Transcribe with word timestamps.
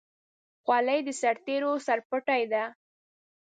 خولۍ 0.63 0.99
د 1.07 1.09
سرتېرو 1.21 1.71
سرپټۍ 1.85 2.43
ده. 2.53 2.63